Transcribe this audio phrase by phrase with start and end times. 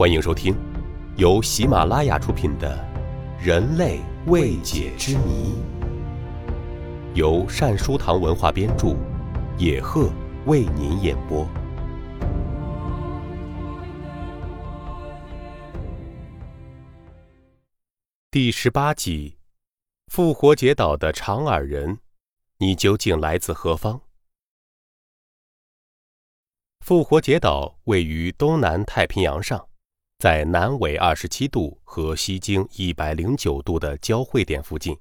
[0.00, 0.56] 欢迎收听
[1.18, 2.74] 由喜马拉雅出品的
[3.44, 5.52] 《人类未解之谜》，
[7.14, 8.96] 由善书堂文化编著，
[9.58, 10.10] 野鹤
[10.46, 11.46] 为您演播。
[18.30, 19.36] 第十八集：
[20.06, 21.98] 复活节岛的长耳人，
[22.56, 24.00] 你究竟来自何方？
[26.80, 29.68] 复活节岛位于东南太平洋上，
[30.20, 34.94] 在南纬二十七度和西经一百零九度的交汇点附近，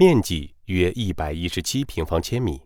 [0.00, 2.60] 面积约一百一十七平方千米。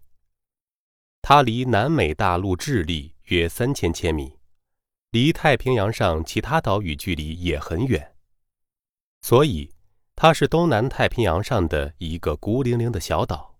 [1.20, 4.38] 它离南美大陆智利约三千千米，
[5.10, 8.16] 离太平洋上其他岛屿距离也很远。
[9.20, 9.70] 所以，
[10.16, 13.58] 它是东南太平洋上的一个孤零零的小岛。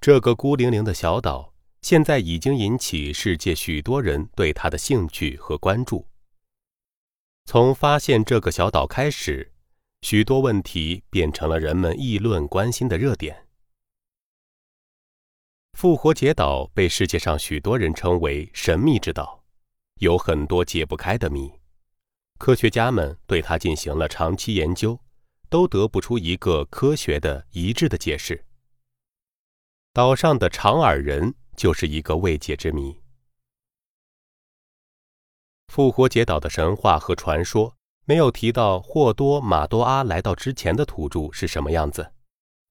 [0.00, 1.51] 这个孤零零的小岛
[1.82, 6.06] 现在已经引起世界许多人对它的兴趣和关注。
[7.44, 9.52] 从发现这个小岛开始，
[10.02, 13.48] 许多问题变成了人们议论关心的热点。
[15.72, 19.42] 复活节岛被世界上许多人称为神秘之岛，
[19.96, 21.52] 有很多解不开的谜。
[22.38, 25.00] 科学家们对它进行了长期研究，
[25.48, 28.44] 都得不出一个科学的一致的解释。
[29.92, 33.00] 岛上的长耳人就是一个未解之谜。
[35.68, 42.12] 复活节岛的神话和传说没有提到霍多马多阿来到之前的土著是什么样子，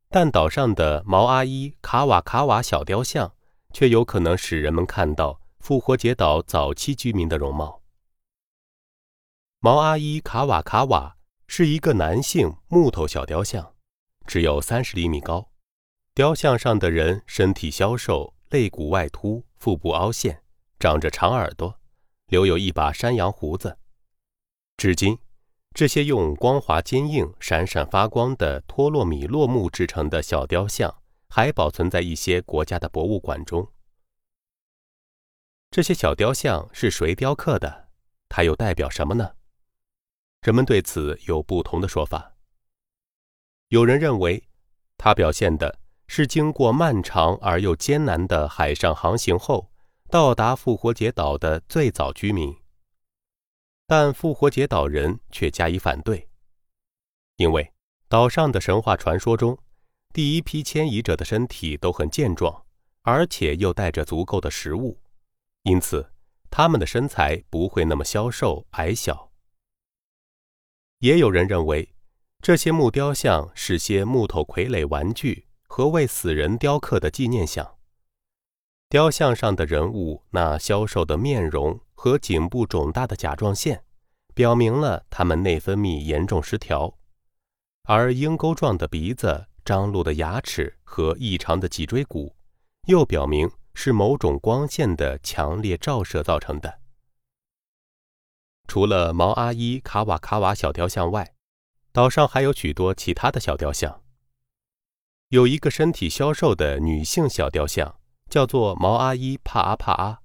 [0.10, 3.34] 但岛上的毛阿伊卡瓦卡瓦小雕像
[3.74, 7.82] 却有可能使人们看到复活节岛早期居民的容貌。
[9.60, 13.74] 毛阿伊卡瓦卡瓦是一个男性木头小雕像，
[14.28, 15.52] 只有三十厘米高。
[16.14, 20.44] 雕像上的人身体消瘦，肋骨外凸，腹部凹陷，
[20.78, 21.80] 长着长耳朵，
[22.28, 23.78] 留有一把山羊胡子。
[24.76, 25.18] 至今，
[25.74, 33.72] 这些用光滑、坚硬、闪闪发光的托洛米洛木制成的小雕像还保存在一些国家的博物馆中。
[35.70, 37.88] 这些小雕像是谁雕刻的？
[38.28, 39.36] 它又代表什么呢？
[40.42, 42.36] 人们对此有不同的说法。
[43.70, 44.44] 有人认为，
[44.98, 45.80] 它表现的
[46.14, 49.72] 是经过漫长而又艰难的海上航行后，
[50.10, 52.54] 到达复活节岛的最早居民。
[53.88, 56.28] 但复活节岛人却加以反对，
[57.38, 57.72] 因为
[58.10, 59.58] 岛上的神话传说中，
[60.12, 62.66] 第一批迁移者的身体都很健壮，
[63.04, 65.00] 而且又带着足够的食物，
[65.64, 66.12] 因此
[66.50, 69.32] 他们的身材不会那么消瘦矮小。
[71.00, 71.96] 也有人认为，
[72.42, 77.78] 这些木雕像是些木头傀儡玩具和为死人雕刻的纪念像。
[78.90, 83.82] 雕像上的人物那消瘦的面容和颈部肿大的甲状腺，
[84.34, 86.94] 表明了他们内分泌严重失调；
[87.84, 92.36] 而鹰钩状的鼻子、张露的牙齿和异常的脊椎骨，
[92.88, 96.82] 又表明是某种光线的强烈照射造成的。
[98.68, 101.34] 除了毛阿伊卡瓦卡瓦小雕像外，
[101.94, 104.02] 岛上还有许多其他的小雕像。
[105.32, 107.96] 有一个身体消瘦的女性小雕像，
[108.30, 110.20] 叫做毛阿伊帕阿帕阿，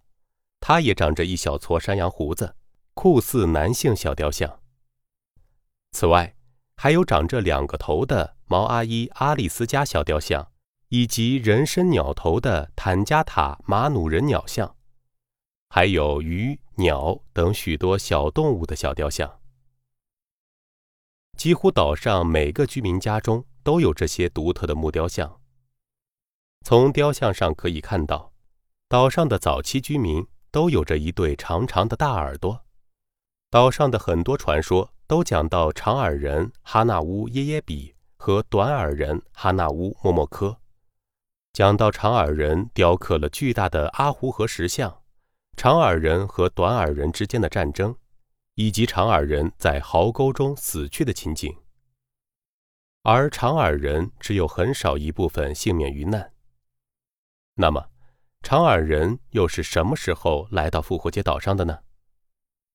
[0.58, 2.56] 她也长着一小撮山羊胡子，
[2.92, 4.60] 酷似男性小雕像。
[5.92, 6.34] 此外，
[6.76, 10.50] 还有长着两个头的毛阿伊阿里斯加小雕像，
[10.88, 14.74] 以及人身鸟头的坦加塔马努人鸟像，
[15.68, 16.58] 还有鱼。
[16.78, 19.40] 鸟等许多小动物的小雕像，
[21.38, 25.40] 几乎岛上每个居民家中都有这些独特的木雕像。
[26.64, 28.32] 从雕像上可以看到，
[28.88, 32.64] 岛上的早期居民都有着一对长长的大耳朵。
[33.50, 40.58] 岛上的很多传说都讲到长耳人哈纳乌耶耶比和短耳人哈纳乌默默科，
[41.52, 45.02] 讲到长耳人雕刻了巨大的阿胡河石像。
[45.56, 47.96] 长耳人和短耳人之间的战争，
[48.54, 51.52] 以及长耳人在壕沟中死去的情景。
[53.08, 56.32] 而长耳人只有很少一部分幸免于难。
[57.54, 57.88] 那么，
[58.42, 61.84] 长耳人又是什么时候来到复活节岛上的呢？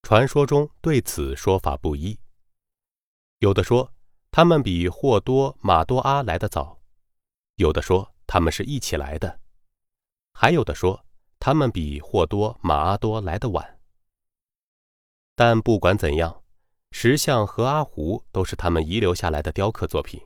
[0.04, 2.18] 传说中对此说法不一。
[3.40, 3.92] 有的说
[4.32, 6.80] 他们比霍多马多阿来的早，
[7.56, 9.42] 有的说他们是一起来的，
[10.32, 11.06] 还有的说。
[11.44, 13.80] 他们比霍多马阿多来得晚，
[15.36, 16.44] 但不管怎样，
[16.92, 20.22] 石像和阿胡都是他们遗留下来的雕刻作品。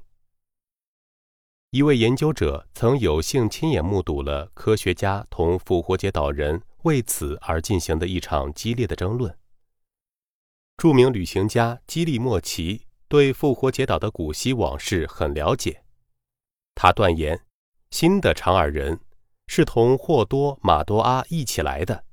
[1.69, 9.37] 一位研究者曾有幸亲眼目睹了科学家同复活节岛人为此而进行的一场激烈的争论，
[10.77, 15.83] 著名旅行家基利莫奇对复活节岛的古希往事很了解，
[16.75, 17.45] 他断言，
[17.91, 18.99] 新的长耳人
[19.47, 22.05] 是同霍多马多阿一起来的。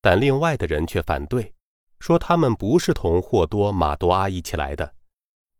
[0.00, 1.54] 但另外的人却反对，
[2.00, 4.94] 说他们不是同霍多马多阿一起来的，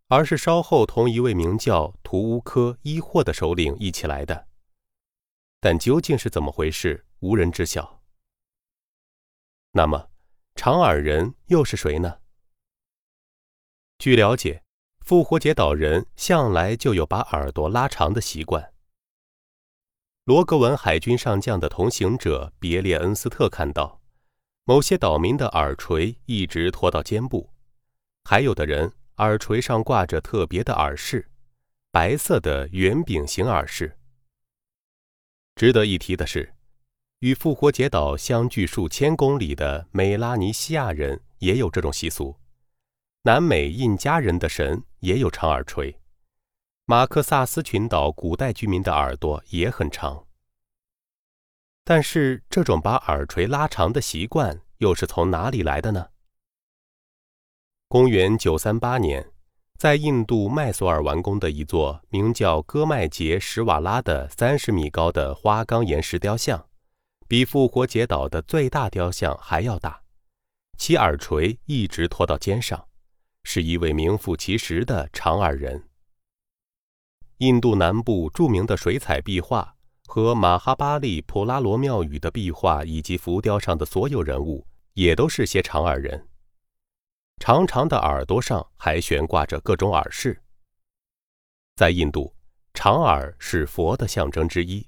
[0.09, 4.47] 而是稍后同一位名叫图乌科伊霍的首领一起来的。
[5.61, 8.01] 但究竟是怎么回事，无人知晓。
[9.73, 10.09] 那么，
[10.55, 12.21] 长耳人又是谁呢？
[13.99, 14.63] 据了解，
[15.01, 18.73] 复活节岛人向来就有把耳朵拉长的习惯。
[20.25, 24.01] 罗格文海军上将的同行者别列恩斯特看到。
[24.69, 27.49] 某些岛民的耳垂一直拖到肩部，
[28.25, 31.27] 还有的人耳垂上挂着特别的耳饰，
[31.91, 33.97] 白色的圆饼形耳饰。
[35.55, 36.53] 值得一提的是，
[37.21, 42.37] 与复活节岛相距数千公里的美拉尼西亚人也有这种习俗。
[43.23, 45.99] 南美印加人的神也有长耳垂。
[46.85, 50.27] 马克萨斯群岛古代居民的耳朵也很长。
[51.91, 56.09] 但是，这种把耳垂拉长的习惯又是从哪里来的呢？
[57.89, 59.33] 公元九三八年，
[59.79, 66.69] 在印度麦索尔完工的一座名叫戈麦杰什瓦拉的三十米高的花岗岩石雕像，
[67.27, 70.03] 比复活节岛的最大雕像还要大，
[70.77, 72.87] 其耳垂一直拖到肩上，
[73.45, 75.89] 是一位名副其实的长耳人。
[77.39, 79.78] 印度南部著名的水彩壁画。
[80.09, 86.27] 和马哈巴利普拉罗庙宇的壁画以及浮雕上的所有人物，也都是些长耳人。
[87.37, 90.43] 长长的耳朵上还悬挂着各种耳饰。
[91.77, 92.35] 在印度，
[92.73, 94.85] 长耳是佛的象征之一，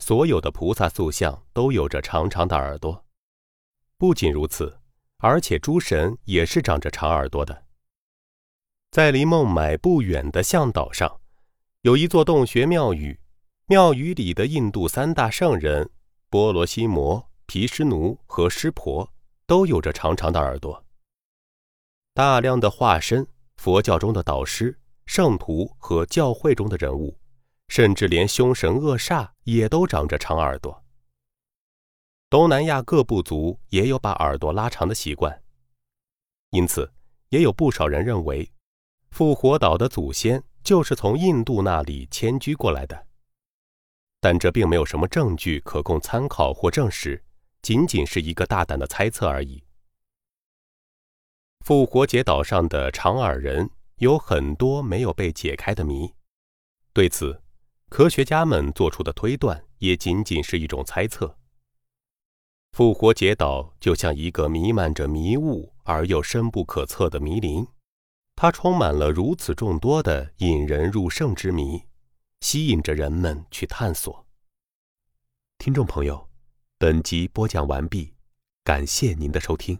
[0.00, 3.02] 所有的菩萨塑像都有着长长的耳朵。
[3.96, 4.78] 不仅如此，
[5.16, 7.64] 而且诸神也是长着长耳朵的。
[8.90, 11.20] 在离孟买不远的象岛上，
[11.80, 13.18] 有一座洞穴庙宇。
[13.66, 15.88] 庙宇里的印度三大圣人
[16.28, 19.08] 波罗西摩、毗湿奴和湿婆
[19.46, 20.84] 都有着长长的耳朵。
[22.12, 23.26] 大量的化身、
[23.56, 24.76] 佛教中的导师、
[25.06, 27.16] 圣徒和教会中的人物，
[27.68, 30.82] 甚至连凶神恶煞也都长着长耳朵。
[32.28, 35.42] 东南亚各部族也有把耳朵拉长的习惯，
[36.50, 36.92] 因此
[37.28, 38.50] 也有不少人认为，
[39.12, 43.06] 复活岛的祖先就是从印度那里迁居过来的。
[44.22, 47.20] 但这并没有什么证据可供参考或证实，
[47.60, 49.64] 仅仅是一个大胆的猜测而已。
[51.64, 56.14] 复活节岛上的长耳人有很多没有被解开的谜，
[56.92, 57.42] 对此，
[57.88, 61.36] 科学家们做出的推断也仅仅是一种猜测。
[62.70, 67.66] 复活节岛就像一个弥漫着迷雾而又深不可测的迷林，
[68.36, 71.82] 它充满了如此众多的引人入胜之谜。
[72.42, 74.26] 吸引着人们去探索。
[75.58, 76.28] 听众朋友，
[76.76, 78.12] 本集播讲完毕，
[78.64, 79.78] 感谢您的收听。